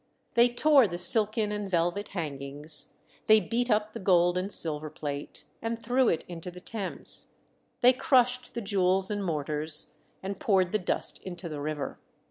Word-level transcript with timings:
They 0.33 0.49
tore 0.49 0.87
the 0.87 0.97
silken 0.97 1.51
and 1.51 1.69
velvet 1.69 2.07
hangings; 2.17 2.87
they 3.27 3.39
beat 3.39 3.69
up 3.69 3.93
the 3.93 3.99
gold 3.99 4.35
and 4.35 4.51
silver 4.51 4.89
plate, 4.89 5.43
and 5.61 5.79
threw 5.79 6.09
it 6.09 6.25
into 6.27 6.49
the 6.49 6.59
Thames; 6.59 7.27
they 7.81 7.93
crushed 7.93 8.55
the 8.55 8.61
jewels 8.61 9.11
and 9.11 9.23
mortars, 9.23 9.93
and 10.23 10.39
poured 10.39 10.71
the 10.71 10.79
dust 10.79 11.21
into 11.21 11.47
the 11.47 11.61
river. 11.61 11.99